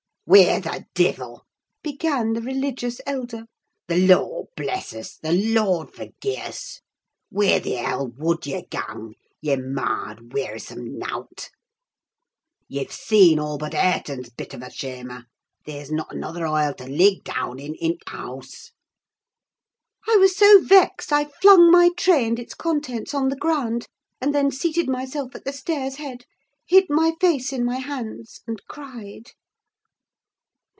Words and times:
"Whear 0.25 0.61
the 0.61 0.85
divil?" 0.93 1.45
began 1.83 2.31
the 2.31 2.41
religious 2.41 3.01
elder. 3.05 3.47
"The 3.89 3.97
Lord 4.07 4.47
bless 4.55 4.93
us! 4.95 5.17
The 5.17 5.33
Lord 5.33 5.91
forgie 5.91 6.37
us! 6.37 6.79
Whear 7.29 7.59
the 7.59 7.71
hell 7.73 8.07
wold 8.07 8.45
ye 8.47 8.61
gang? 8.69 9.15
ye 9.41 9.57
marred, 9.57 10.31
wearisome 10.31 10.97
nowt! 10.97 11.49
Ye've 12.69 12.93
seen 12.93 13.39
all 13.39 13.57
but 13.57 13.73
Hareton's 13.73 14.29
bit 14.29 14.53
of 14.53 14.61
a 14.61 14.69
cham'er. 14.69 15.25
There's 15.65 15.91
not 15.91 16.13
another 16.15 16.45
hoile 16.45 16.75
to 16.77 16.87
lig 16.87 17.25
down 17.25 17.59
in 17.59 17.75
i' 17.81 17.89
th' 17.95 18.05
hahse!" 18.07 18.71
I 20.07 20.15
was 20.15 20.37
so 20.37 20.61
vexed, 20.61 21.11
I 21.11 21.25
flung 21.25 21.69
my 21.69 21.89
tray 21.97 22.25
and 22.25 22.39
its 22.39 22.53
contents 22.53 23.13
on 23.13 23.27
the 23.27 23.35
ground; 23.35 23.87
and 24.21 24.33
then 24.33 24.49
seated 24.49 24.87
myself 24.87 25.35
at 25.35 25.43
the 25.43 25.51
stairs' 25.51 25.95
head, 25.97 26.23
hid 26.65 26.85
my 26.89 27.11
face 27.19 27.51
in 27.51 27.65
my 27.65 27.79
hands, 27.79 28.43
and 28.47 28.57
cried. 28.69 29.31